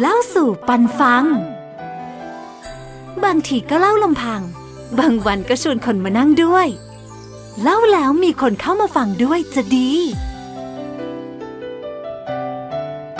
[0.00, 1.24] เล่าสู่ปันฟัง
[3.24, 4.40] บางทีก็เล่าลำพัง
[4.98, 6.66] บางวันก็ชวนคนมานั่งด้วย
[7.62, 9.90] เล่าแล้วมีคนเข้ามาฟังด้วยจะดี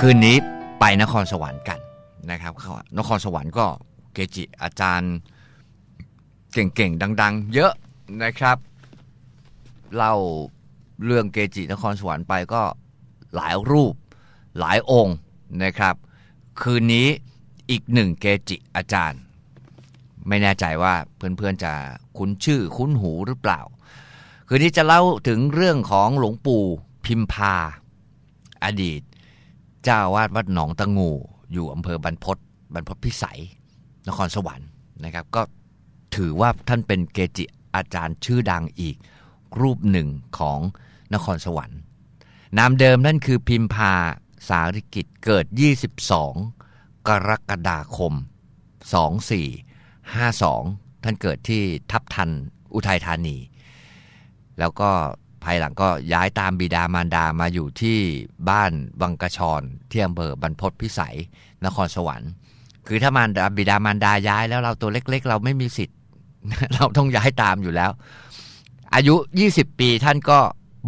[0.01, 0.37] คืนนี้
[0.81, 1.79] ไปนครสวรรค์กัน
[2.31, 2.53] นะครับ
[2.99, 3.67] นครสวรรค์ก็
[4.15, 5.15] เกจิอาจารย์
[6.53, 7.73] เก่งๆ ดัง ๆ เยอะ
[8.23, 8.57] นะครับ
[9.97, 10.15] เล่า
[11.05, 12.63] เรื่องเกจินครสวรรค์ไปก็
[13.35, 13.95] หลายรูป
[14.59, 15.17] หลายองค์
[15.65, 15.95] นะครับ
[16.63, 17.09] คืนนี้
[17.71, 19.21] อีกหนึ่งเกจิอาจารย์
[20.29, 21.73] ไม่แน่ใจว่าเพื่อนๆจะ
[22.17, 23.61] คุ้นชื่อคุ้นหูหรือเปล่า
[24.49, 26.65] คืนนี้จะเล่าถึงเรื่องของหลวงปู่
[27.05, 27.55] พิมพา
[28.65, 29.01] อดีต
[29.85, 31.11] เจ้าวาดวัดหนองตะงู
[31.53, 32.37] อยู่อำเภอบรรพต
[32.75, 33.41] บรรพตพิสัย
[34.09, 34.69] นครสวรรค์
[35.05, 35.43] นะครับ ก็
[36.17, 37.45] ถือว่าท่านเป็นเกจิ
[37.75, 38.97] อาจารย์ชื่อดังอีก
[39.61, 40.59] รูปหนึ่งของ
[41.15, 41.79] นครสวรรค์
[42.59, 43.93] นามเดิมนั่นคือพิมพา
[44.49, 45.45] สาริกิจเกิด
[46.27, 48.13] 22 กรกฎาคม
[49.79, 52.31] 2452 ท่านเกิดที่ทับทัน
[52.75, 53.37] อุทัยธานี
[54.59, 54.91] แล้วก็
[55.45, 57.99] ภายหลังก็ย้ายตามบิดามารดามาอยู่ที่
[58.49, 61.17] บ้านวังกระชอนที่อำเภอบรรพตพิสัย
[61.65, 62.31] นครสวรรค์
[62.87, 65.99] คือถ้ามารดาบิดามารดาย้ายแล้วเราตัวเล็ก ๆ เราไม่มีสิทธิ์
[66.75, 67.91] เราต้องย้ายตามอยู่แล้ว
[68.95, 69.15] อายุ
[69.49, 70.39] 20 ปีท่านก็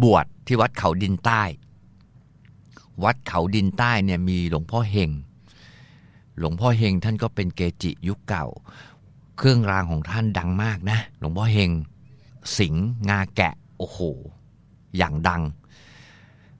[0.03, 1.43] บวชที่วัดเขาดินใต้
[3.03, 5.09] วัดเขาดินใต้เนี่ยมีหลวงพ่อเฮง
[6.37, 8.45] หลวงพ่อเฮงท่านก็เป็นเกจิยุคเก่า
[9.37, 11.71] เครื่องรางของท่านดังมากนะ หลวงพ่อเฮง
[12.57, 12.75] สิง
[13.09, 13.99] งาแกะ โอ้โห
[14.97, 15.41] อย่างดัง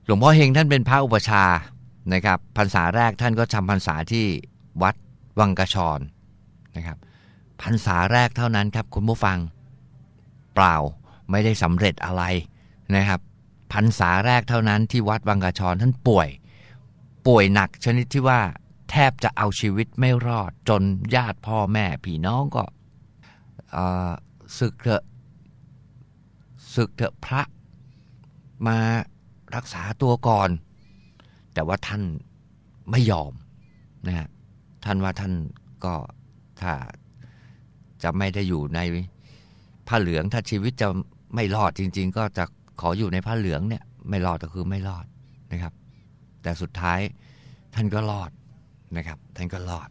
[0.05, 1.43] หลวงพ่อเฮงท่านเป็นพระอุปชา
[2.13, 4.25] นะครับพรรษาแรกท่านก็จำพรรษาที่
[4.81, 4.95] วัด
[5.39, 5.99] วังกระชอน
[6.75, 6.97] นะครับ
[7.61, 9.37] พรรษาแรกเท่านั้นครับคุณผู้ฟัง
[10.55, 10.75] เปล่า
[11.31, 12.23] ไม่ได้สำเร็จอะไร
[12.95, 13.19] นะครับ
[13.71, 16.29] พรรษาแรกเท่านั้นที่วัดวังกะชรท่านป่วย
[17.27, 18.39] ป่วยหนักชนิดที่ว่า
[18.89, 20.81] แทบจะเอาชีวิตไม่รอดจน
[21.15, 22.63] ญาติพ่อแม่พี่น้องก็
[24.57, 25.03] ศึกเถอะ
[26.75, 27.41] ศึกเถอะพระ
[28.67, 28.77] มา
[29.55, 30.49] รักษาตัวก่อน
[31.53, 32.03] แต่ว่าท่าน
[32.91, 33.33] ไม่ยอม
[34.07, 34.27] นะฮะ
[34.85, 35.33] ท่านว่าท่าน
[35.85, 35.95] ก็
[36.61, 36.73] ถ้า
[38.03, 38.79] จะไม่ได้อยู่ใน
[39.87, 40.87] ผ้าเหลืองถ้าชีวิตจะ
[41.35, 42.45] ไม่รอดจริง ๆ ก็จะ
[42.81, 45.05] ขออยู่ในผ้าเหลืองเนี่ย ไม่รอดก็คือไม่รอด
[45.51, 45.73] นะครับ
[46.43, 46.99] แต่สุดท้าย
[47.75, 48.31] ท่านก็รอด
[48.97, 49.89] นะครับ ท่านก็รอด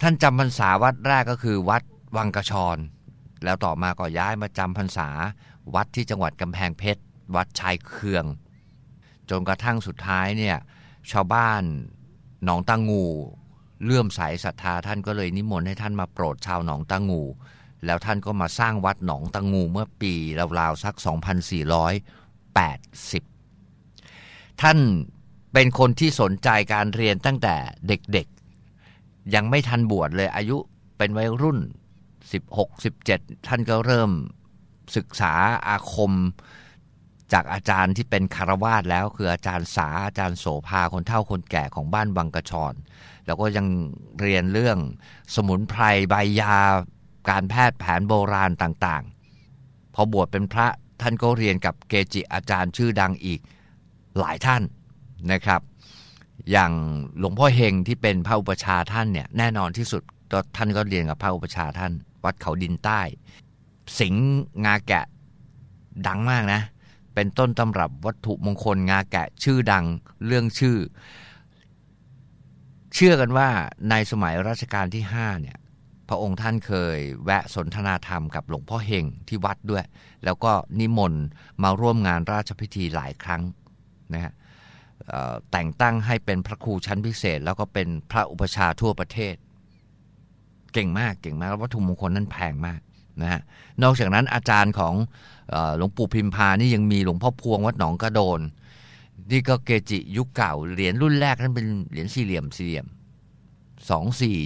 [0.00, 1.82] ท่านจำพรรษาวัดแรกก็คือวัด
[2.16, 2.78] วังกระชอน
[3.44, 5.08] แล้วต่อมาก็ย้ายมาจำพรรษา
[5.74, 7.02] วัดที่จังหวัดกำแพงเพชร
[7.36, 8.24] วัดชายเคือง
[9.30, 10.56] จนกระทั่งสุดท้ายเนี่ย
[11.12, 11.62] ชาวบ้าน
[12.44, 13.04] หนองตางู
[13.84, 17.22] เลื่อมใสศรัทธาท่านก็เลยนิมนต์ให้ท่านมาโปรดชาวหนองตางู
[17.84, 20.14] แล้วท่านก็มาสร้างวัดหนองตะงงูเมื่อปี
[20.58, 21.06] ราวๆสัก 2480
[24.62, 24.78] ท่าน
[25.52, 27.56] เป็นคนที่สนใจการเรียนตั้งแต่
[27.88, 30.56] เด็กๆ ยังไม่ทันบวชเลยอายุ
[30.98, 31.58] เป็นวัยรุ่น
[32.72, 34.10] 16-17 ท่านก็เริ่ม
[34.96, 35.32] ศึกษา
[35.68, 36.12] อาคม
[37.32, 42.74] จากอาจารย์ที่เป็นคารวาสแล้วคืออาจารย์สาอาจารย์โสภาคนเฒ่าคนแก่ของบ้านวังกระชอน
[43.26, 43.66] แล้วก็ยัง
[44.20, 44.78] เรียนเรื่อง
[45.34, 46.56] สมุนไพรใบยา
[47.28, 50.66] การแพทย์แผนโบราณต่างๆ พอบวชเป็นพระ
[51.00, 53.40] ท่านก็เรียนกับเกจิอาจารย์ชื่อดังอีก
[54.18, 54.62] หลายท่าน
[55.32, 55.60] นะครับ
[56.50, 56.72] อย่าง
[57.18, 60.02] หลวงพ่อเฮงที่เป็นพระอุปชาท่านเนี่ยแน่นอนที่สุด
[60.56, 61.92] ท่านก็เรียนกับพระอุปชาท่าน
[62.24, 63.00] วัดเขาดินใต้
[63.98, 64.14] สิง
[64.64, 65.04] งาแกะ
[66.06, 66.62] ดังมากนะ
[67.14, 69.84] เป็นต้นตำรับวัตถุมงคลงาแกะชื่อดัง
[70.26, 70.76] เรื่องชื่อ
[72.94, 73.48] เชื่อกันว่า
[73.90, 75.58] ในสมัยรัชกาลที่5เนี่ย
[76.10, 79.84] พระองค์ท่านเคยแวะสนทนาธรรมกับหลวงพ่อเฮงที่วัดด้วย
[80.24, 81.24] แล้วก็นิมนต์
[81.62, 83.42] มาร่วมงานราชพิธีหลายครั้ง
[84.14, 84.32] นะฮะ
[85.50, 89.34] แต่งตั้งให้เป็นพระครูชั้นพิเศษ แล้วก็เป็นพระอุปชาทั่วประเทศ
[90.72, 92.80] เก่งมากเก่งมากวัตถุมงคลนั้นแพงมาก
[93.22, 93.40] นะฮะ
[93.82, 94.94] นอกจากนั้นอาจารย์ของ
[95.76, 98.40] หลวงปู่พิมพานี่ยังมีหลวงพ่อพวงวัดหนองกระโดน
[99.30, 102.86] นี่ก็เกจิยุคเก่าเหรียญรุ่นแรกท่านเป็นเหรียญสี่เหลี่ยมสี่เหลี่ยม
[103.90, 104.38] สองสี่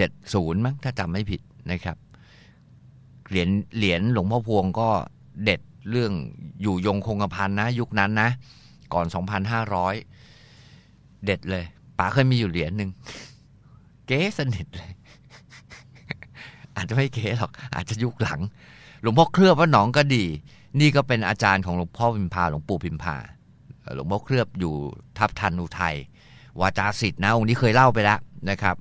[0.00, 1.40] 70 มั้งถ้าจำไม่ผิด
[1.70, 1.96] นะครับ
[3.28, 4.88] เหรียญเหรียญหลวงพ่อพวงก็
[5.44, 5.60] เด็ด
[5.90, 6.12] เรื่อง
[6.62, 8.28] อยู่ยงคงกระพันนะ ยุคนั้นนะ
[8.92, 9.06] ก่อน
[9.74, 11.64] 2,500 เด็ดเลย
[11.98, 12.90] ป๋าเคยมีอยู่เหรียญหนึ่ง
[14.06, 14.90] เก๋สนิทเลย
[16.76, 18.40] อาจจะไม่เก๋หรอก อาจจะยุคหลัง
[19.02, 20.24] หลวงพ่อเคลือบว่าหนองก็ดี
[20.80, 23.16] นี่ก็เป็นอาจารย์ของหลวงพ่อพิมพาหลวงปู่พิมพา
[23.94, 24.74] หลวงพ่อเคลือบอยู่
[25.18, 25.96] ทับทันอุทัย
[26.60, 28.18] วาจาสิทธิ์นะองค์นี้เคยเล่าไปแล้ว
[28.50, 28.76] นะครับ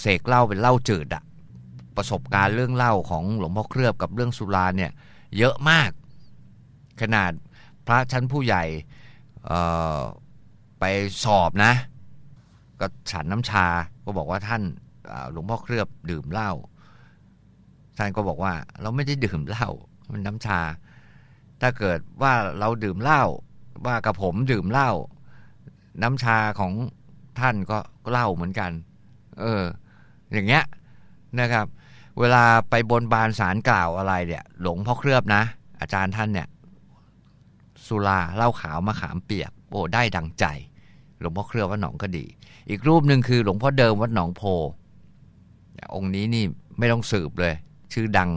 [0.00, 1.22] เสกเล่าเป็นเล่าจืดอะ
[1.96, 4.92] ประสบการณ์เรื่องเล่าของหลวงพ่อเคลือบกับเรื่องสุราเนี่ย
[5.38, 5.90] เยอะมาก
[7.00, 7.32] ขนาด
[7.86, 8.64] พระชั้นผู้ใหญ่
[10.80, 10.84] ไป
[11.24, 11.72] สอบนะ
[12.80, 13.66] ก็ฉันน้ำชา
[14.04, 14.62] ก็บอกว่าท่าน
[15.32, 16.50] หลวงพ่อเคลือบดื่มเหล้า
[17.98, 18.52] ท่านก็บอกว่า
[18.82, 19.68] เราไม่ได้ดื่มเหล้า
[20.12, 20.60] มันน้ำชา
[21.60, 23.22] ถ้าเกิดว่าเราดื่มเหล้า
[23.86, 24.90] ว่ากับผมดื่มเหล้า
[26.02, 26.72] น้ำชาของ
[27.40, 27.78] ท่านก็
[28.10, 28.70] เหล้าเหมือนกัน
[29.40, 29.64] เออ
[30.32, 30.64] อย่างเงี้ย
[31.40, 31.66] นะครับ
[32.18, 35.42] เวลาไปบนบานสารกล่าวอะไรเนี่ย หลวงพ่อเคลือบนะ
[35.80, 36.48] อาจารย์ท่านเนี่ย
[37.86, 40.44] สุราเหล้าขาวมะขามเปียกโอ้ได้ดังใจ
[41.20, 42.24] หลวงพ่อเคลือบวัดหนองก็ดี
[42.68, 44.42] อีกรูปหนึ่งคือหลวงพ่อเดิมวัดหนองโพ
[45.94, 46.44] องค์นี้นี่
[46.78, 47.54] ไม่ต้องสืบเลย
[47.92, 48.30] ชื่อดัง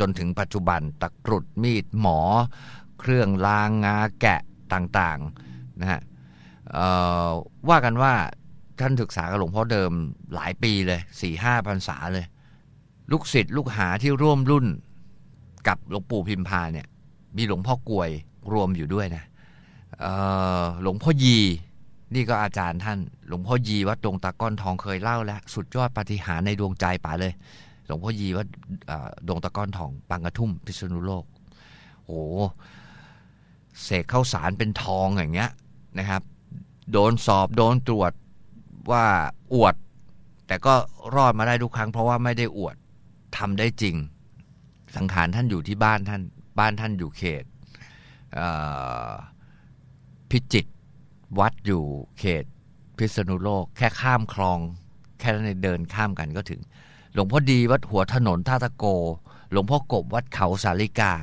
[0.00, 2.18] จนถึงปัจจุบันตะกรุดมีดหมอ
[3.00, 4.40] เครื่องลางงาแกะ
[4.72, 6.00] ต่างๆนะฮะ
[7.68, 8.14] ว่ากันว่า
[8.80, 9.92] ท่านศึกษากับหลวงพ่อเดิม
[10.34, 12.26] หลายปีเลยสี่ห้าพรรษาเลย
[13.10, 14.66] ลูกศิษย์ลูกหาที่ร่วมรุ่น
[15.68, 16.86] กับหลวงปู่พิมพาเนี่ย
[17.36, 18.10] มีหลวงพ่อกวย
[18.52, 19.24] รวมอยู่ด้วยนะ
[20.82, 21.38] หลวงพ่อยี
[22.14, 22.98] นี่ก็อาจารย์ท่าน
[23.28, 27.32] หลวงพ่อยีวัดดงตะก้อนทองเคยเล่าแล้ว สุดยอดปฏิหารในดวงใจป๋าเลย
[27.86, 28.46] หลวงพ่อยีวัด
[29.28, 31.24] ดงตะก้อนทองปังกระทุ่มพิษณุโลก
[32.06, 32.20] โอ้
[33.82, 35.50] เสกเข้าสารเป็นทองอย่างเงี้ย
[35.98, 36.22] นะครับ
[36.92, 38.12] โดนสอบโดนตรวจ
[38.90, 39.04] ว่า
[39.54, 39.74] อวด
[40.46, 40.74] แต่ก็
[41.14, 42.76] รอดมาได้ทุกครั้ง เพราะว่าไม่ได้อวด
[43.36, 43.96] ทำได้จริง
[44.96, 46.22] สังขารท่านอยู่ที่บ้านท่าน
[46.58, 47.44] บ้านท่านอยู่เขต
[50.30, 50.66] พิจิต
[51.38, 51.84] วัดอยู่
[52.18, 52.44] เขต
[52.96, 54.58] พิษณุโลก แค่ข้ามคลอง
[55.18, 56.60] แค่นั้นเดินข้ามกันก็ถึง
[57.14, 58.84] หลวงพ่อดีวัดหัวถนนท่าตะโก
[59.50, 61.14] หลวงพ่อกบวัดเขาสาลิกา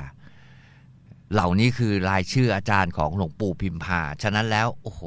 [1.32, 5.00] เหล่านี้คือรายชื่ออาจารย์ของหลวงปู่พิมพา ฉะนั้นแล้ว โอ้โห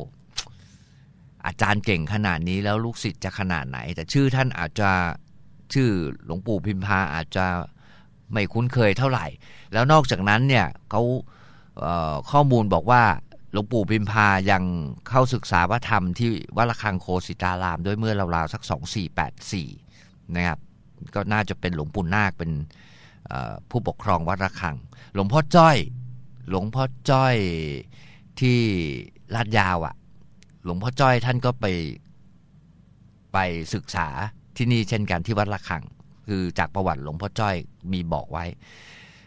[1.45, 4.89] อาจารย์เก่งขนาดนี้แล้วลูกศิษย์จะขนาดไหน แต่ชื่อท่านอาจจะ
[5.73, 5.89] ชื่อ
[6.25, 7.45] หลวงปู่พิมพาอาจจะ
[8.33, 9.25] ไม่คุ้นเคยเท่าไหร่
[9.73, 11.01] แล้วนอกจากนั้นเนี่ยเขา
[12.31, 13.03] ข้อมูลบอกว่า
[13.51, 14.63] หลวงปู่พิมพายัง
[15.09, 18.61] เข้าศึกษาวัฒธรรมที่วัดระฆังโคสิตาราม ด้วยเมื่อราวๆสัก
[19.49, 20.59] 2484 นะครับ
[21.15, 22.51] ก็น่าจะเป็นหลวงปู่นาคเป็น
[23.69, 24.75] ผู้ปกครองวัดระฆัง
[25.13, 25.77] หลวงพ่อจ้อย
[26.49, 27.35] หลวงพ่อจ้อย
[28.39, 28.59] ที่
[29.35, 29.95] ลาดยาวอะ่ะ
[30.63, 31.65] หลวงพ่อจ้อยท่านก็ไป
[33.33, 33.37] ไป
[33.73, 34.07] ศึกษา
[34.57, 35.83] ที่นี่เช่นกันที่วัดระฆัง
[36.27, 37.55] คือจากประวัติหลวงพ่อจ้อย
[37.91, 38.45] มีบอกไว้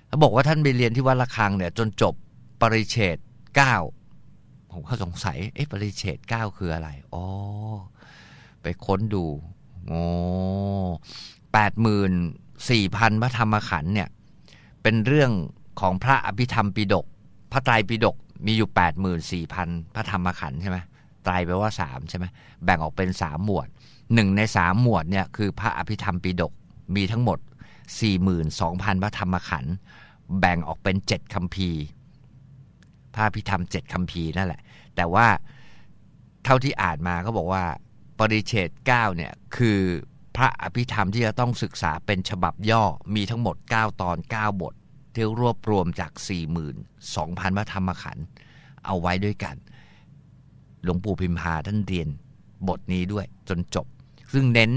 [0.08, 2.14] เขาบอกว่าท่านไปเรียนที่วัดระฆังเนี่ยจนจบ
[2.60, 3.16] ปริเฉด
[3.56, 3.75] เก้า
[4.72, 7.25] ผมก็สงสัยเอ๊ะปริเฉดเก้าคืออะไรอ๋อ
[8.62, 9.25] ไปค้นดู
[9.87, 10.02] โอ้
[11.52, 12.12] แปดหมื่น
[12.70, 14.08] สี่พันพระธรรมขันเนี่ย
[14.82, 15.30] เป็นเรื่อง
[15.80, 17.06] ของพระอภิธรรมปิฎก
[17.52, 18.16] พระไตรปิฎก
[18.46, 20.78] มีอยู่แปดหมื่นสี่พันพระธรรมขันธ์ใช่ไหม
[21.25, 22.25] ไตรแปลว่าสามใช่ไหม
[22.65, 23.69] แบ่งออกเป็นสามหมวด
[24.15, 26.53] หนึ่งในสามหมวดเนี่ยคือพระอภิธรรมปิฎก
[26.97, 27.38] มีทั้งหมด
[28.00, 29.75] สี่หมื่นสองพันพระธรรมขันธ์
[30.41, 31.71] แบ่งออกเป็นเจ็ดคำพี
[33.15, 34.61] พระพิธรรมเจ็ดคำพีนั่นแหละ
[34.97, 35.26] แต่ว่า
[36.44, 37.65] เท่าที่อ่านมาเขาบอกว่า
[38.19, 39.81] ปริเฉด9เนี่ยคือ
[40.37, 42.85] พระอภิธรรมที่จะต้องศึกษาเป็นฉบับย่อ
[43.15, 44.75] มีทั้งหมด 9 ตอน 9 บท
[45.15, 46.12] ที่รวบรวมจาก
[46.85, 48.25] 42,000พระธรรมขันธ์
[48.87, 49.56] เอาไว้ด้วยกัน
[50.84, 52.08] หลวงปู่พิมพาท่านเรียน
[52.69, 53.86] บทนี้ด้วยจนจบ
[54.32, 54.72] ซึ่งเน้น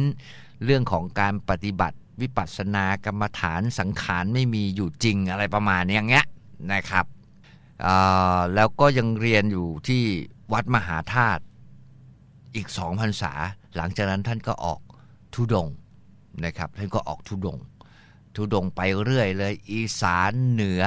[0.65, 6.25] เรื่องของการปฏิบัติวิปัสสนากรรมฐานสังขารไม่มีอยู่จริงอะไรประมาณอย่างเงี้ย
[6.74, 7.06] นะครับ
[8.56, 10.04] แล้วก็ยังเรียนอยู่ที่
[10.54, 11.44] วัดมหาธาตุ
[12.56, 13.33] อีกสองพรรษา
[13.75, 14.79] หลังจากนั้นท่านก็ออก
[15.34, 15.67] ทุดง
[16.46, 17.58] นะครับท่านก็ออกทุดง
[18.36, 20.84] ทุดงไปเรื่อยเลย อีสานเหนือ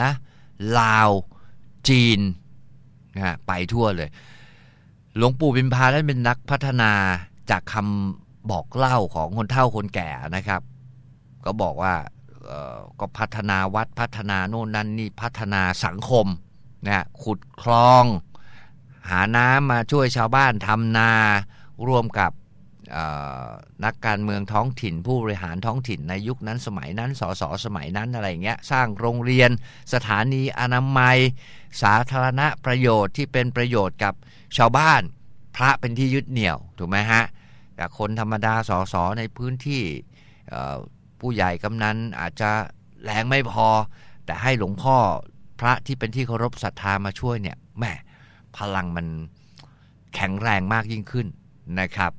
[0.78, 1.10] ลาว
[1.88, 2.20] จีน
[3.18, 4.10] นะไปทั่วเลย
[5.16, 6.92] หลวงปู่บิมพาท่านเป็นนักพัฒนา
[7.50, 10.62] จากคำบอกเล่าของคนเฒ่าคนแก่นะครับ
[11.44, 11.94] ก็บอกว่า
[13.00, 16.26] ก็พัฒนาวัดพัฒนาโน่นนั่นนี่พัฒนาสังคม
[16.86, 18.04] นะขุดคลอง
[19.10, 21.12] หาน้ำมาช่วยชาวบ้านทำนา
[21.88, 22.32] ร่วมกับ
[23.84, 29.50] นักการเมืองท้องถิ่น ผู้บริหารท้องถิ่นในยุคนั้นสมัยนั้นสสสมัยนั้นอะไรเงี้ยสร้างโรงเรียน
[29.94, 31.16] สถานีอนามัย
[31.82, 34.14] สาธารณประโยชน์ที่เป็นประโยชน์กับ
[34.56, 35.02] ชาวบ้าน
[35.56, 37.22] พระเป็นที่ยึดเหนี่ยวถูกไหมฮะ
[37.76, 39.82] แต่คนธรรมดาสอสอในพื้นที่
[41.20, 42.50] ผู้ใหญ่กำนันอาจจะ
[43.04, 43.66] แรงไม่พอ
[44.24, 44.96] แต่ให้หลวงพ่อ
[45.60, 47.92] พระที่เป็นที่เคารพศรัทธามาช่วยเนี่ยแม่
[48.56, 49.06] พลังมัน
[50.14, 51.26] แข็งแรงมากยิ่งขึ้น
[51.80, 52.12] นะครับ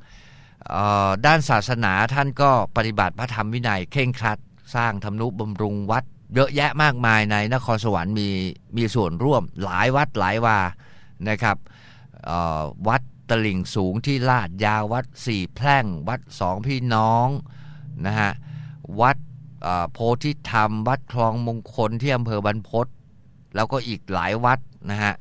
[1.25, 4.39] ด้านศาสนาท่านก็ปฏิบัติพระธรรมวินัย เข่งครัด
[4.75, 6.03] สร้างธรรมนุบำรุงวัด
[6.35, 8.27] เยอะแยะมากมายในนครสวรรค์มี
[8.77, 10.59] มีส่วนร่วมหลายวัดหลายวา
[11.29, 11.57] นะครับ
[12.87, 17.27] วัดตลิ่งสูงที่ลาดยาววัดสี่แพร่ง วัดสองพี่น้อง
[18.05, 18.31] นะฮะ
[19.01, 19.17] วัด
[19.93, 22.87] โพธิธรรม วัดคลองมงคลที่อำเภอบรรพศ
[23.55, 24.59] แล้วก็อีกหลายวัด
[24.91, 25.13] นะฮะ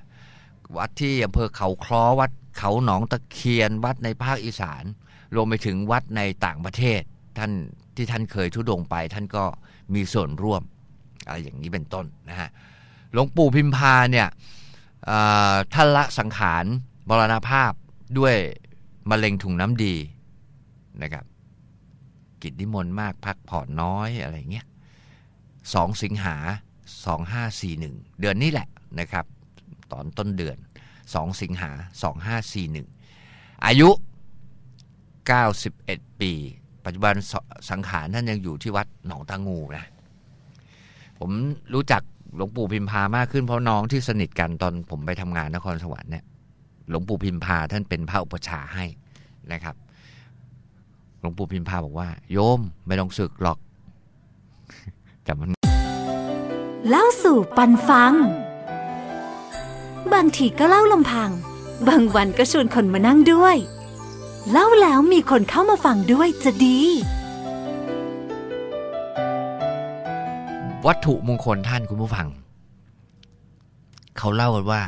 [0.76, 4.84] วัดที่อำเภอเขาคล้อวัดเขาหนองตะเคียน วัดในภาคอีสาน
[5.34, 7.02] รวมไปถึงวัดในต่างประเทศ
[7.38, 7.52] ท่าน
[7.96, 9.44] ที่ท่านเคยทุดงไป ท่านก็
[9.94, 10.62] มีส่วนร่วม
[11.26, 12.48] อะไรอย่างนี้เป็นต้นนะฮะ
[13.12, 14.28] หลวงปู่พิมพาเนี่ย
[15.74, 16.64] ท่านละสังขาร
[17.10, 17.72] มรณภาพ
[18.18, 18.36] ด้วย
[19.10, 19.94] มะเร็งถุงน้ำดี
[21.02, 21.24] นะครับ
[22.42, 24.66] กิจนิมนต์มากพักผ่อนน้อยอะไรเงี้ย
[25.74, 26.36] สองสิงหา
[27.06, 28.68] สองห้าสี่หนึ่งเดือนนี้แหละ
[29.00, 29.24] นะครับ
[29.92, 30.56] ตอนต้นเดือน
[31.14, 31.70] สองสิงหา
[32.02, 32.88] สองห้าสี่หนึ่ง
[33.66, 33.88] อายุ
[35.26, 36.32] เก้าสิบเอ็ดปี
[36.84, 37.14] ปัจจุบัน
[37.70, 39.84] สังขารท่านยังอยู่ที่วัดหนองตางูนะ
[41.18, 41.30] ผม
[41.74, 42.02] รู้จัก
[42.36, 46.24] หลวงปู่พิมพามากขึ้นเพราะน้องที่สนิทกันตอนผมไปทำงานนครสวรรค์เนี่ย
[46.90, 48.84] หลวงปู่พิมพาท่านเป็นพระอุปชาให้
[49.52, 49.74] นะครับ
[51.20, 53.58] หลวงปู่พิมพาบอกว่า โยมไม่ต้องศึกหรอก
[55.24, 55.48] แต่มัน
[56.88, 58.12] เล่าสู่ปันฟัง
[60.12, 61.30] บางทีก็เล่าลำพัง
[61.88, 63.56] บางวันก็ชวนคนมานั่งด้วย
[64.50, 66.80] เล่าแล้วมีคนเข้ามาฟังด้วยจะดี
[70.86, 72.26] วัตถุมงคลท่านคุณผู้ฟัง
[74.18, 74.82] เขาเล่ากันว่า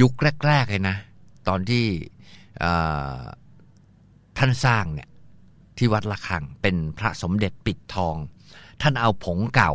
[0.00, 0.12] ยุค
[0.46, 0.96] แรกๆเลยนะ
[1.48, 1.86] ตอนที่
[4.38, 5.08] ท่านสร้างเนี่ย
[5.78, 8.16] ที่วัดระฆังเป็นพระสมเด็จปิดทอง
[8.82, 9.72] ท่านเอาผงเก่า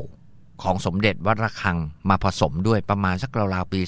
[0.63, 1.77] ของสมเด็จวัดระฆัง
[2.09, 3.79] มาผสมด้วยประมาณสักราวๆปี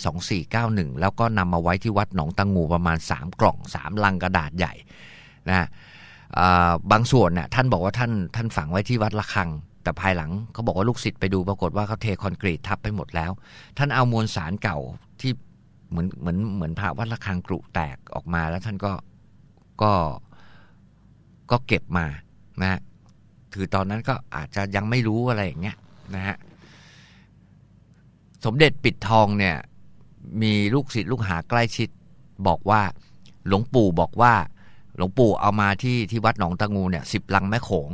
[0.46, 4.74] 2491 แล้วก็นำมาไว้ที่วัดหนองตังงูประมาณ 3 กล่อง 3 ลังกระดาษใหญ่
[5.50, 5.68] นะ
[6.92, 9.50] บางส่วนน่ยท่านบอกว่าท่านท่านฝังไว้ที่วัดระฆัง
[9.84, 13.32] แต่ภายหลังเขาบอกว่าลูกศิษย์ไปดูปรากฏว่าเขาเทคอนกรีตทับไปหมดแล้ว
[13.78, 14.78] ท่านเอามวลสารเก่า
[15.22, 15.32] ที่
[15.90, 18.94] เหมือนเหมือนเหมือนพระวัดระฆังกรุแตกออกมา แล้วท่านก็
[19.82, 19.94] ก็
[21.52, 22.06] ก็เก็บมา
[22.62, 22.80] นะ
[23.54, 25.78] คือตอนนั้นก็อาจจะยังไม่รู้อะไรอย่างเงี้ย
[26.16, 26.38] นะฮะ
[28.46, 29.56] สมเด็จปิดทองเนี่ย
[30.42, 31.90] มีลูกศิษย์ลูกหาใกล้ชิด
[32.48, 32.82] บอกว่า
[33.48, 34.34] หลวงปู่บอกว่า
[34.96, 37.90] หลวงปู่เอามาที่ที่วัดหนองตะงูเนี่ยสิบลังแม่โขง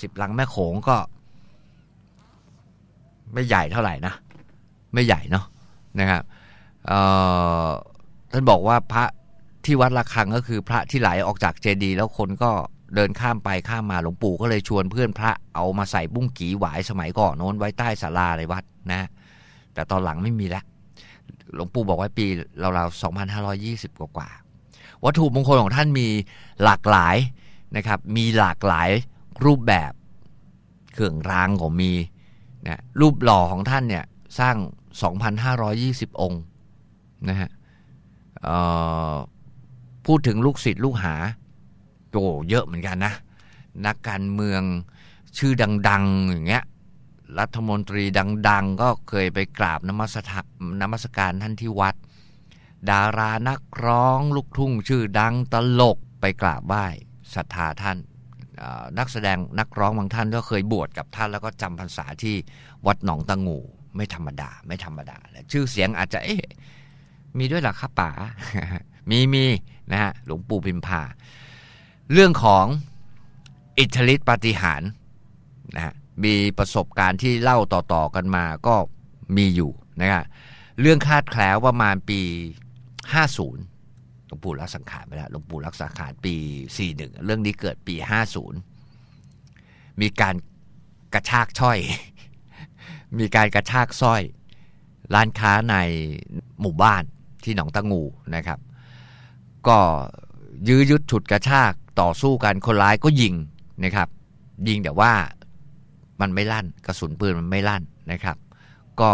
[0.00, 0.96] สิบลังแม่โขงก็
[3.32, 4.14] ไม่ใหญ่เท่าไหร่นะ
[4.94, 5.44] ไม่ใหญ่เนาะ
[6.00, 6.22] นะครับ
[8.32, 9.04] ท่านบอกว่าพระ
[9.64, 12.50] ที่วัดระฆังก็คือพระที่ไหลออกจากเจดีย์แล้วคนก็
[12.94, 19.02] เดินข้ามไปข้ามมาหลวงปู่ก็เลยชวนเพื่อนพระเอามาใส่บุ้งกีหวายสมัยก่อนโน้นไว้ใต้ศาลาในวัดนะ
[19.74, 20.64] แต่ตอนหลังไม่มีแล้ว
[21.54, 22.26] หลวงปู่บอกว่าปี
[22.62, 23.02] ราวๆ
[23.38, 24.28] 2520กว่า
[25.04, 26.08] วัตถุมงคลของท่านมี
[26.64, 27.16] หลากหลาย
[27.76, 28.88] นะครับ มีหลากหลาย
[29.44, 29.92] รูปแบบ
[30.94, 31.92] เครื่องรางของมี
[32.66, 34.04] นะรูปหล่อของท่านเนี่ย
[34.38, 34.56] สร้าง
[35.38, 36.42] 2,520 องค์
[37.28, 37.50] นะฮะ
[40.06, 41.14] พูดถึงลูกศิษย์ลูกหา
[42.12, 43.14] โอ้เยอะเหมือนกันนะ
[43.86, 44.62] นักการเมือง
[45.38, 45.52] ชื่อ
[45.88, 46.64] ดัง ๆ อย่างเงี้ย
[47.38, 48.04] รัฐมนตรี
[48.48, 50.16] ดัง ๆ ก็เคยไปกราบนมัส
[50.80, 51.94] นมัสการท่านที่วัด
[52.90, 56.86] ดารานักร้องลูกทุ่งชื่อดังตลกไปกราบไหว้
[57.34, 57.98] ศรัทธาท่าน
[58.98, 62.36] นักแสดงนักร้องบางท่านก็เคยบวชกับท่านแล้วก็จำพรรษาที่
[62.86, 63.58] วัดหนองตะงู
[63.96, 65.18] ไม่ธรรมดา ไม่ธรรมดา
[65.52, 66.42] ชื่อเสียงอาจจะเอ๊ะ
[67.38, 68.10] มีด้วยหรอครับป๋า
[69.10, 69.44] มีมี
[69.90, 71.02] นะฮะหลวงปู่พิมพา
[72.12, 72.64] เรื่องของ
[73.78, 74.82] อิทธิฤทธิปาฏิหาร
[75.74, 78.74] นะฮะมีประสบการณ์ที่เล่าต่อๆกันมาก็
[79.36, 80.24] มีอยู่นะครับ
[80.80, 82.20] เรื่องคาดแคล้วประมาณปี
[83.04, 86.34] 50หลวงปู่รักสังขารไปแล้วหลวงปู่รักสังขารปี
[86.78, 87.94] 41 เรื่องนี้เกิดปี
[88.78, 90.34] 50 มีการ
[91.14, 91.78] กระชากช่อย
[93.18, 94.22] มีการกระชากสร้อย
[95.14, 95.76] ร้านค้าใน
[96.60, 97.02] หมู่บ้าน
[97.44, 98.02] ที่หนองตะงู
[98.36, 98.58] นะครับ
[99.68, 99.78] ก็
[100.68, 103.34] ยื้อยุดฉุดกระชากต่อสู้กันคนร้ายก็ยิง
[103.84, 104.08] นะครับ
[104.68, 105.12] ยิงแต่ว่า
[106.20, 108.36] มันไม่ลั่นกระสุนปืนมันไม่ลั่นนะครับ
[109.00, 109.10] ก็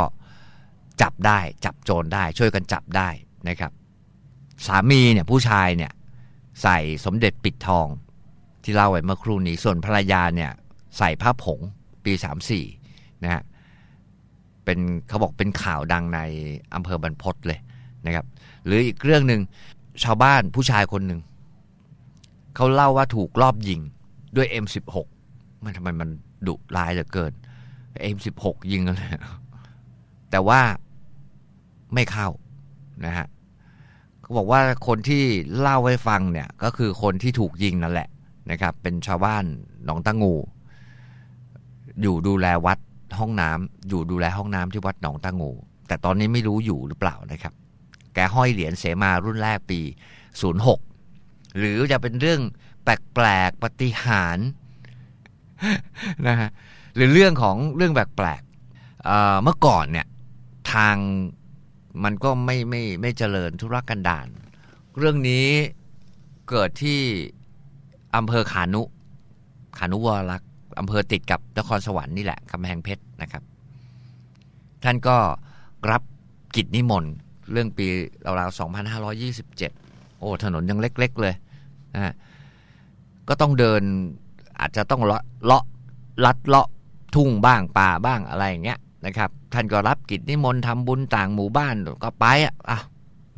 [1.02, 3.09] จับได้จับโจรได้ช่วยกันจับได้
[3.49, 3.73] นะครับ
[4.66, 5.93] สามีเนี่ยผู้ชายเนี่ย
[6.62, 7.87] ใส่สมเด็จปิดทอง
[8.64, 10.50] ที่เล่าไว้เมื่อครู่นี้ส่วนภรรยาเนี่ย
[10.99, 11.61] ใส่ผ้าผง
[12.04, 12.12] ปี
[12.69, 13.43] 34นะฮะ
[14.64, 14.78] เป็น
[15.09, 16.21] เขาบอกเป็นข่าวดังใน
[16.75, 17.61] อำเภอบรรพตเลย
[18.07, 18.27] นะครับ
[18.65, 19.41] หรืออีกเรื่องหนึ่ง
[20.05, 21.21] ชาวบ้านผู้ชายคนหนึ่ง
[22.57, 23.81] เขาเล่าว่าถูกรอบยิง
[24.37, 24.97] ด้วย M16
[25.65, 26.09] มันทำไมมัน
[26.47, 27.33] ดุร้ายเหลือเกิน
[28.15, 29.11] M16 ยิงกันเลย
[30.31, 30.61] แต่ว่า
[31.95, 32.29] ไม่เข้า
[33.07, 33.27] นะฮะ
[34.21, 35.23] เขาบอกว่าคนที่
[35.59, 38.09] เล่าให้ฟังเนี่ยก็คือคนที่ถูกยิงนั่นแหละ
[38.51, 39.45] นะครับ เป็นชาวบ้าน
[39.85, 40.35] หนองตะงู
[42.03, 42.79] อยู่ดูแลวัด
[43.19, 45.51] ห้องน้ำอยู่ดูแลห้องน้ำที่วัดหนองตะงู
[45.89, 47.55] แต่ตอนนี้ไม่รู้อยู่หรือเปล่านะครับ
[48.14, 49.80] แกห้อยเหรียญเสมารุ่นแรกปี
[50.68, 52.40] 06 หรือจะเป็นเรื่อง
[52.83, 54.38] แปลกๆปฏิหาร
[56.26, 56.50] นะฮะ
[56.97, 60.06] หรือเรื่องของเรื่องแปลกๆเมื่อก่อนเนี่ย
[60.73, 60.97] ทาง
[62.04, 64.26] มันก็ไม่ไม่ไม่เจริญธุรกันดาร
[64.99, 65.47] เรื่องนี้
[66.49, 67.00] เกิดที่
[68.16, 68.83] อำเภอขานุ
[69.78, 73.42] ขานุวรลักษ์อำเภอติดกับนครสวรรค์นี่แหละกำแพงเพชรนะครับ
[74.85, 75.16] ท่านก็
[75.90, 76.02] รับ
[76.56, 77.14] กิจนิมนต์
[77.53, 77.87] เรื่องปี
[78.41, 78.59] ราวๆ
[79.35, 81.35] 2527 โอ้ ถนนยังเล็ก ๆ เลย
[81.95, 82.15] นะ
[83.29, 83.83] ก็ต้องเดิน
[84.61, 85.65] อาจจะต้องเลาะเลาะ
[86.25, 86.69] ลัดเลาะ
[87.15, 91.75] ทุ่งบ้างป่าบ้างอะไรอย่างเงี้ยนะครับ ท่านก็รับกิจนิมนต์ทำบุญต่างหมู่บ้าน
[92.05, 92.79] ก็ไปอะ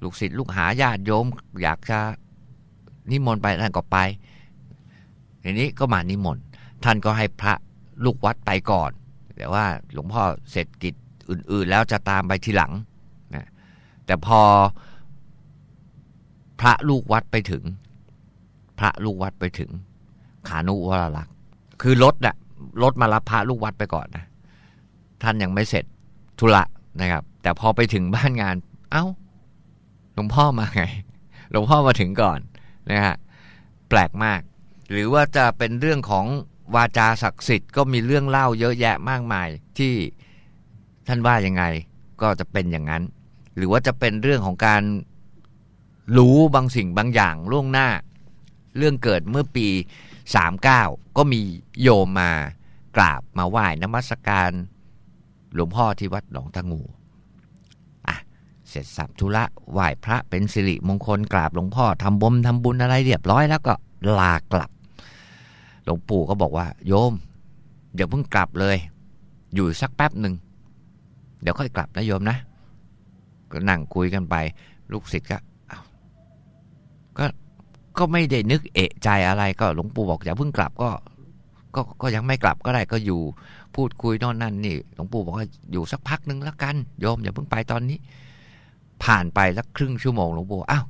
[0.03, 1.25] ลูกศิษย์ลูกหาญาติโยม
[1.63, 1.99] อยากจะ
[3.11, 3.99] นิมนต์ไปท่านก็ไป
[5.43, 6.43] ทีนี้ก็มานิมนต์
[6.85, 7.55] ท่านก็ให้พระ
[8.05, 8.91] ลูกวัดไปก่อน
[9.37, 10.95] แต่ว่าหลวงพ่อเสร็จกิจ
[11.31, 12.73] อื่น ๆ แล้วจะตามไปทีหลัง
[14.07, 14.41] แต่พอ
[16.61, 17.63] พระลูกวัดไปถึง
[18.79, 19.71] พระลูกวัดไปถึง
[20.49, 21.35] ขานุวรลักษ์
[21.83, 22.37] คือรถน่ะ
[22.83, 24.25] รถมารับพระลูกวัดไปก่อนนะ
[25.23, 25.85] ท่านยังไม่เสร็จ
[26.39, 26.63] ธุระ
[27.01, 28.57] นะครับ แต่พอไปถึงบ้านงาน
[28.93, 29.05] เอา้า
[30.15, 30.85] หลวงพ่อมาไง
[31.51, 32.39] หลวงพ่อมาถึงก่อน
[32.91, 33.17] นะฮะ
[33.89, 34.41] แปลกมาก
[34.91, 36.27] หรือว่าจะเป็นเรื่องของ
[36.75, 39.49] วาจาศักดิ์สิทธิ์ก็มีเรื่องเล่าเยอะแยะมากมาย
[39.79, 39.95] ที่
[41.07, 41.65] ท่านว่ายังไง
[42.23, 43.03] ก็จะเป็นอย่างนั้น
[43.57, 44.83] หรือว่าจะเป็นเรื่องของการ
[46.17, 47.89] รู้บางสิ่งบางอย่างล่วงหน้า
[48.77, 49.69] เรื่องเกิดเมื่อปี
[50.43, 51.41] 39 ก็มี
[51.83, 52.31] โยมมา
[52.97, 54.51] กราบมาไหว้นมัสการ
[55.55, 56.83] หลวงพ่อที่วัดหนองตะงู
[58.09, 58.17] อะ
[58.69, 63.75] เสร็จสับธุระไหว้พระเป็นสิริมงคลกราบหลวงพ่อทำบุญทำบุญอะไรเรียบร้อยแล้วก็
[64.19, 64.71] ลากลับ
[65.85, 67.13] หลวงปู่ก็บอกว่า โยม
[67.95, 68.77] เดี๋ยวเพิ่งกลับเลย
[69.55, 70.35] อยู่สักแป๊บหนึ่ง
[71.43, 72.37] เดี๋ยวค่อยกลับนะโยมนะ
[73.53, 74.35] ก็นั่งคุยกันไป
[74.93, 75.39] ลูกศิษย์ก็
[77.19, 77.27] ก็
[77.99, 80.91] ก็ไม่ได้นึกเอะใจอะไรก็หลวงปู่บอกอย่าเพิ่งกลับก็
[81.75, 83.21] ก็ก็ยังไม่กลับก็ได้ก็อยู่
[83.75, 87.99] พูดคุยน่นนั่นนี่หลวงปู่บอกว่าอยู่สักพักหนึ่งแล้วกันโยมอย่าเพิ่งไปตอนนี้
[89.05, 90.85] ผ่านไปสักครึ่งชั่วโมงหลวงปู่อ้าว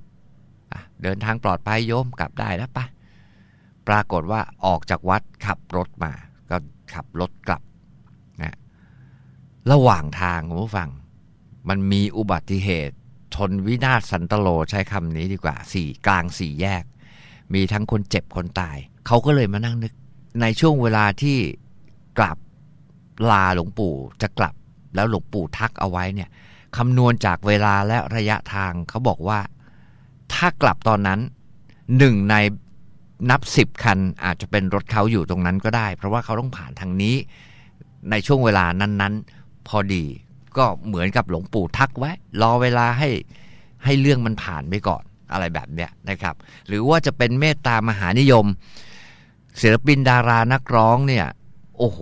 [1.02, 2.84] เดินทางปลอดภัยโยมกลับได้แล้วปะ
[3.88, 6.12] ปรากฏว่าออกจากวัดขับรถมา
[6.50, 6.56] ก็
[6.94, 7.62] ขับรถกลับ
[8.42, 8.56] นะ
[9.72, 10.88] ระหว่างทางคุณผู้ฟัง
[11.68, 12.96] มันมีอุบัติเหตุ
[13.34, 16.84] ชนวินาศสันตโลใช้คำนี้ดีกว่าสี่กลางสี่แยก
[17.54, 18.76] มีทั้งคนเจ็บคนตาย
[19.06, 19.92] เขาก็เลยมานั่งนึก
[20.40, 21.38] ในช่วงเวลาที่
[22.18, 22.38] กลับ
[23.30, 24.54] ลาหลวงปู่จะกลับ
[24.94, 26.28] แล้วหลวงปู่ทักเอาไว้เนี่ย
[26.76, 29.40] คำนวณจากเวลาและระยะทางเขาบอกว่า
[30.32, 31.20] ถ้ากลับตอนนั้น
[31.98, 32.34] หนึ่งใน
[33.30, 37.16] นับสิบคันอาจจะเป็นรถเขาอยู่ตรงนั้นก็ได้ เพราะว่าเขาต้องผ่านทางนี้
[38.10, 40.04] ในช่วงเวลานั้น ๆ พอดี
[40.58, 42.10] ก็เหมือนกับหลวงปู่ทักไว้
[42.42, 43.08] รอเวลาให้
[43.84, 46.34] ให้เรื่องมันผ่านไปก่อนอะไรแบบเนี้ยนะครับ
[46.68, 48.46] หรือว่าจะเป็นเมตตามหานิยม
[49.60, 51.26] ศิลปินดารานักร้องเนี่ย
[51.78, 52.00] โอ้โห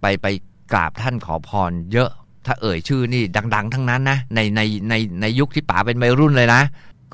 [0.00, 0.26] ไปไป
[0.72, 2.10] กราบท่านขอพร เยอะ
[2.46, 3.22] ถ้าเอ่ยชื่อนี่
[3.54, 6.62] ดัง ๆ ทั้งนั้นนะในในในในยุคที่ป๋าเป็นวัยรุ่นเลยนะ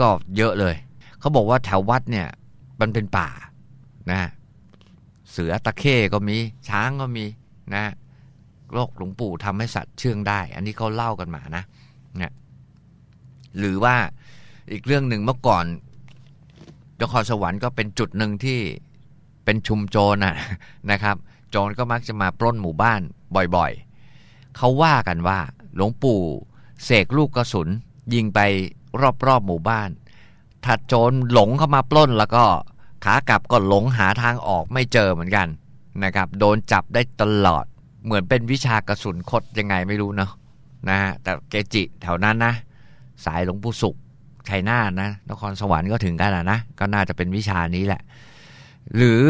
[0.00, 0.74] ก็เยอะเลย
[1.20, 2.26] เขาบอกว่าแถววัดเนี่ย
[2.80, 3.28] มันเป็นป่า
[4.11, 4.20] นะ
[5.30, 6.37] เสือตะเข้ก็มี
[6.68, 7.24] ช้างก็มี
[7.74, 7.85] นะ
[8.72, 11.64] โรคหลวงปู่ทำให้สัตว์เชื่องได้ อันนี้เขาเล่ากันมานะ
[12.18, 12.33] เนี่ย
[13.59, 13.96] หรือว่า
[14.72, 15.64] อีกเรื่องหนึ่งเมื่อก่อน
[17.02, 18.61] นครสวรรค์ก็เป็นจุดหนึ่งที่
[19.44, 20.37] เป็นชุมโจรนะ
[20.90, 21.16] นะครับ
[21.50, 23.00] โจรก็มักจะมาปล้นหมู่บ้าน
[23.56, 25.38] บ่อยๆ เขาว่ากันว่า
[25.74, 26.20] หลวงปู่
[26.85, 27.68] เสกลูกกระสุน
[28.14, 28.40] ยิงไป
[29.26, 29.90] รอบๆหมู่บ้าน
[30.64, 32.44] ถ้าโจรหลงเข้ามาปล้นแล้วก็
[33.04, 35.48] ขากลับก็หลงหาทางออกไม่เจอเหมือนกัน
[36.04, 37.64] นะครับ โดนจับได้ตลอด
[38.04, 40.30] เหมือนเป็นวิชากระสุนคดยังไงไม่รู้เนาะ
[40.88, 42.54] นะฮะแต่เกจิแถวนั้นนะ
[43.24, 43.96] สายหลวงปู่สุข
[44.48, 48.02] ชัยนาทนะนครสวรรค์ก็ถึงกันนะก็น่าจะเป็นวิชานี้แหละ
[48.96, 49.22] หรือ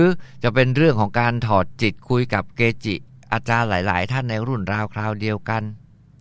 [0.42, 2.94] จะเป็นเรื่องของการถอดจิตคุยกับเกจิ
[3.33, 5.62] อาจารย์หลาย ๆ ท่านในรุ่นราวคราวเดียวกัน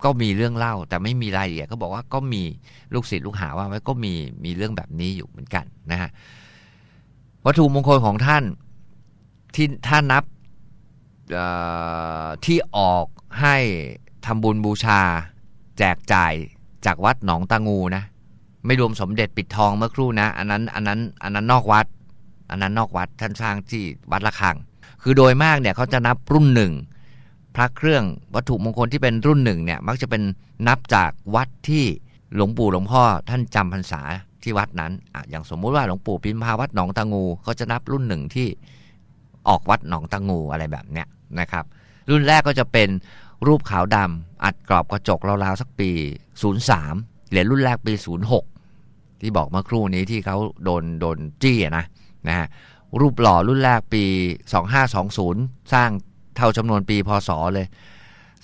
[0.03, 2.43] ก็มีเรื่องเล่า แต่ไม่มีรายละเอียดก็บอกว่าก็มี
[2.93, 6.09] ลูกศิษย์ลูกหาว่าไว้ก็มีมีเรื่องแบบนี้อยู่เหมือนกันนะฮะ
[7.45, 8.43] วัตถุมงคลของท่าน
[9.55, 10.23] ที่ถ้านนับ
[12.45, 13.05] ที่ออก
[13.41, 13.55] ให้
[14.25, 14.99] ทำบุญบูชา
[15.77, 16.33] แจกจ่าย
[16.85, 18.03] จากวัดหนองตางูนะ
[18.65, 21.85] ไม่รวมสมเด็จปิดทองเมื่อครู่นะ อันนั้นอันนั้นอันนั้นนอกวัด
[22.49, 24.55] อันนั้นนอกวัดท่านสร้างที่วัดละคัง
[25.01, 26.73] คือโดยมากเนี่ยเขาจะนับรุ่นหนึ่ง
[27.55, 28.03] พระเครื่อง
[28.35, 30.23] วัตถุมงคลที่เป็นรุ่นหนึ่งเนี่ยมักจะเป็น
[30.67, 31.85] นับจากวัดที่
[32.35, 34.01] หลวงปู่หลวงพ่อท่านจำพรรษา
[34.43, 38.47] ที่วัดนั้นออย่างสมมุติว่าหลวงปู่พิมพาวัดหนองตางูเขาจะนับรุ่นหนึ่งที่
[39.47, 41.07] ออกวัดหนองตางูอะไรแบบเนี้ย
[41.39, 41.65] นะครับ
[42.09, 42.89] รุ่นแรกก็จะเป็น
[43.47, 45.89] รูปขาวดำอัดกรอบกระจกราวๆสักปี
[46.59, 47.93] 03 เหรียญรุ่นแรกปี
[48.57, 51.85] 06 ที่บอกเมื่อครู่นี้ที่เขาโดนโดนจี้นะ
[52.27, 52.47] นะฮะ
[52.99, 54.03] รูปหล่อรุ่นแรกปี
[54.87, 55.89] 2520 สร้าง
[56.35, 57.67] เท่าจำนวนปีพศเลย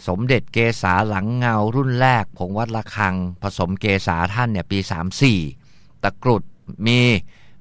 [0.07, 4.79] สมเด็จเกษาหลังเงารุ่นแรกผงวัดละคัง ผสมเกษาท่านเนี่ยปี
[5.41, 6.43] 34 ตะกรุด
[6.87, 6.99] มี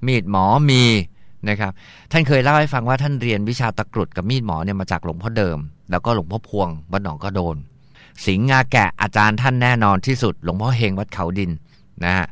[0.06, 0.82] มีดหมอมี
[1.50, 1.72] นะครับ
[2.12, 5.58] ท่านเคยเล่าให้ฟังว่าท่านเรียนวิชาตะกรุดกับมีดหมอเนี่ยมาจากหลวงพ่อเดิม
[5.90, 7.56] แล้วก็หลวงพ่อพวงวัดหนองก็โดน
[8.26, 11.50] สิงห์งาแกะอาจารย์ท่านแน่นอนที่สุด หลวงพ่อเฮงวัดเขาดิน
[12.04, 12.26] นะฮะ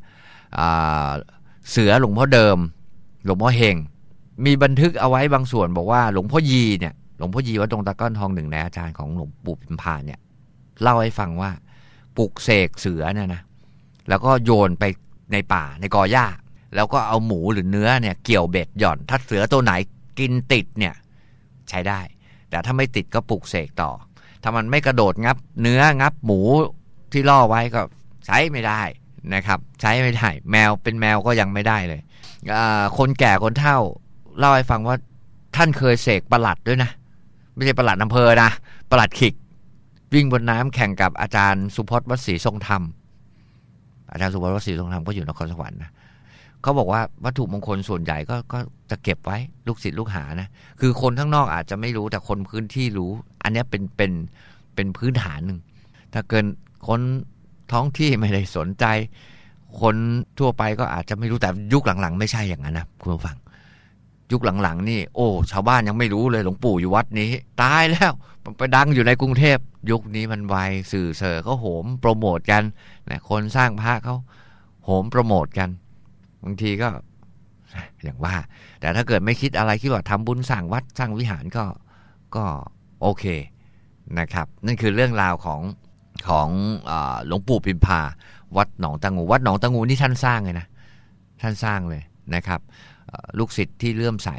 [1.71, 2.57] เสือหลวงพ่อเดิม
[3.25, 3.77] หลวงพ่อเฮง
[4.45, 10.19] มีบันทึกเอาไว้บางส่วนบอกว่าหลวงพ่อยีเนี่ยหลวงพ่อยีวัดดงตะก้อนทองหนึ่งในอาจารย์ของหลวงปู่พิมพาเนี่ย
[10.83, 11.51] เล่าให้ฟังว่า
[12.17, 13.43] ปลุกเสกเสือเนี่ยนะ
[14.09, 14.85] แล้วก็โยนไป
[15.33, 16.27] ในป่าในกอหญ้า
[16.75, 19.73] แล้วก็เอาหมูหรือเนื้อเนี่ยเกี่ยวเบ็ดหย่อน ถ้าเสือตัวไหน
[20.19, 20.95] กินติดเนี่ย
[21.71, 22.01] ใช้ได้
[22.51, 23.91] แต่ถ้าไม่ติดก็ปลุกเสกต่อ
[24.43, 26.41] ถ้ามันไม่กระโดดงับ เนื้องับหมู
[27.13, 27.81] ที่ล่อไว้ก็
[28.27, 28.83] ใช้ไม่ได้
[29.35, 32.01] นะครับ ใช้ไม่ได้แมวเป็นแมวก็ยังไม่ได้เลย
[32.99, 33.79] คนแก่คนเฒ่า
[34.39, 34.97] เล่าให้ฟังว่า
[35.57, 36.91] ท่านเคยเสกประหลัดด้วยนะ
[37.55, 38.51] ไม่ใช่ประหลัดอำเภอนะ
[38.91, 39.35] ประหลัดขิก
[40.15, 42.83] วิ่งบนน้ำแข่งกับอาจารย์สุพจน์วัดศรีทรงธรรม
[44.11, 45.91] อาจารย์สุพจน์วัดศรีทรงธรรมก็อยู่นครสวรรค์นะ
[46.63, 48.59] เขาบอกว่าวัตถุมงคลส่วนใหญ่ก็ก็
[48.91, 50.49] จะเก็บไว้ลูกศิษย์ลูกหานะ
[50.81, 53.11] คือคนข้างนอกอาจจะไม่รู้แต่คนพื้นที่รู้
[53.43, 54.13] อันนี้เป็นเป็น
[54.75, 55.59] เป็นพื้นฐานหนึ่ง
[56.13, 56.45] ถ้าเกิน
[56.89, 57.01] คน
[57.73, 58.85] ท้องที่ไม่ได้สนใจ
[59.81, 59.97] คน
[60.39, 63.37] ทั่วไปก็อาจจะไม่รู้แต่ยุคหลังๆ ไม่ใช่อย่างนั้นนะคุณผู้ฟัง
[64.33, 67.31] ยุคหลังๆ นี่ โอ้ชาวบ้านยังไม่รู้เลยหลวงปู่อยู่วัดนี้
[67.63, 68.13] ตายแล้ว
[68.59, 69.59] ไปดังอยู่ในกรุงเทพ
[69.91, 70.57] ยุคนี้มันไว
[70.93, 72.63] สื่อเสอเขาโหมโปรโมทกัน
[73.11, 74.17] นะคนสร้างพระเขา
[74.85, 75.69] โหมโปรโมทกัน
[76.45, 76.89] บางทีก็
[78.03, 78.35] อย่างว่า
[78.81, 81.65] แต่ถ้าเกิดไม่คิดอะไรคิดว่าทำบุญสร้างวัดสร้างวิหารก็
[82.37, 82.45] ก็
[83.03, 83.25] โอเค
[84.19, 85.61] นะครับ นั่นคือเรื่องราวของ
[86.29, 86.49] ของ
[87.27, 88.01] หลวงปู่พิมพา
[88.57, 90.67] วัดหนองตะงู วัดหนองตะงูนี่ท่านสร้างเลยนะ
[91.43, 92.03] ท่านสร้างเลย
[92.35, 92.61] นะครับ
[93.39, 94.31] ลูกศิษย์ที่เลื่อมใส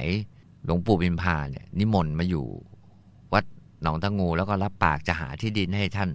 [0.65, 2.45] หลวงปู่พิมพาเนี่ยนิมนต์มาอยู่
[3.33, 3.45] วัด
[3.83, 6.09] หนองตะงู แล้วก็รับปากจะหาที่ดินให้ท่าน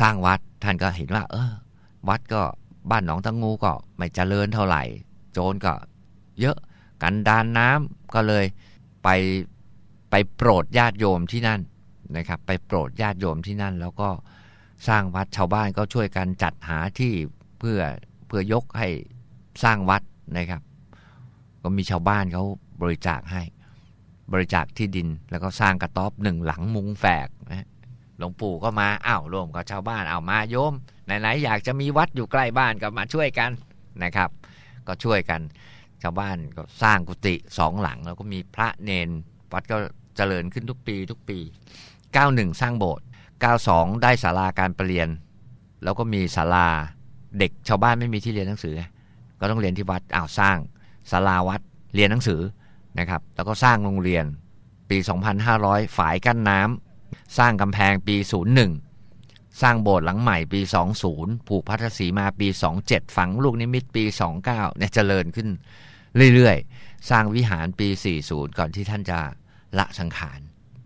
[0.00, 1.52] สร้างวัด ท่านก็เห็นว่า เออ
[2.08, 2.42] วัดก็
[2.90, 4.82] บ้านหนองตะงูก็ไม่เจริญเท่าไหร่
[5.32, 5.72] โจรก็
[6.40, 6.56] เยอะ
[7.02, 8.44] กันดานน้ำก็เลย
[9.02, 9.08] ไป
[10.10, 11.60] ไปโปรดญาติโยมที่นั่น
[12.16, 14.08] นะครับ ไปโปรดญาติโยมที่นั่น แล้วก็
[14.88, 17.12] สร้างวัดชาวบ้านก็ช่วยกันจัดหาที่
[17.58, 17.80] เพื่อ
[18.26, 18.88] เพื่อยกให้
[19.62, 20.02] สร้างวัด
[20.36, 20.62] นะครับ
[21.62, 22.44] ก็มีชาวบ้านเขา
[22.82, 23.42] บริจาคให้
[24.32, 27.66] บริจาคที่ดินแล้วก็สร้างกระต๊อบหนึ่งหลังมุงแฝกนะ
[28.18, 30.72] หลวงปู่ก็มาอ้าวรวมกับชาวบ้านเอามาโยม
[31.04, 33.50] ไหนๆอยากจะมีวัดอยู่ใกล้บ้านก็มาช่วยกัน
[34.04, 34.30] นะครับ
[34.88, 35.40] ก็ช่วยกัน
[36.02, 39.08] ชาวบ้านก็สร้างกุฏิสองหลัง แล้วก็มีพระเนน
[39.52, 39.76] วัดก็
[40.16, 41.38] เจริญขึ้นทุกปีทุกปี
[41.98, 43.04] 91 สร้างโบสถ์
[43.52, 45.08] 92 ได้ศาลาการประเรียน
[45.84, 46.66] แล้วก็มีศาลา
[47.38, 48.74] เด็กชาวบ้านไม่มีที่เรียนหนังสือ
[49.40, 50.58] ก็ต้องเรียนที่วัดอ้าวสร้าง
[51.10, 51.60] ศาลาวัด
[51.94, 52.40] เรียนหนังสือ
[52.98, 54.24] นะครับ แล้วก็สร้างโรงเรียน
[54.90, 54.98] ปี
[55.48, 58.16] 2500 ฝายกั้นน้ำสร้างกำแพงปี
[58.58, 58.91] 01
[59.60, 60.60] สร้างโบสถ์หลังใหม่ปี
[61.08, 62.48] 20 ผูกพัทธสีมาปี
[62.82, 64.04] 27 ฝังลูกนิมิตปี
[64.40, 65.48] 29เนี่ยเจริญขึ้น
[66.34, 67.88] เรื่อยๆ สร้างวิหารปี
[68.22, 69.18] 40 ก่อนที่ท่านจะ
[69.78, 70.40] ละสังขาร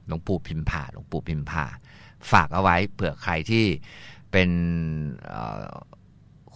[0.06, 1.64] หลวงปู่พิมพาหลวงปู่พิมพา
[2.30, 3.64] ฝากเอาไว้เผื่อใครที่
[4.32, 4.50] เป็น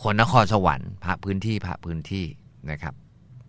[0.03, 2.25] คนนครสวรรค์พระพื้นที่พระพื้นที่
[2.70, 2.94] นะครับ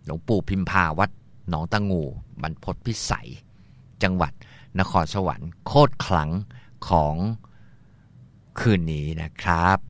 [0.06, 1.10] หลวงปู่พิมพาวัด
[1.48, 2.02] หนองตะงู
[2.42, 3.28] บรรพตพิสัย
[4.02, 4.32] จังหวัด
[4.80, 6.30] นครสวรรค์โคตรขลัง
[6.88, 7.14] ของ
[8.60, 9.78] คืนนี้นะครับ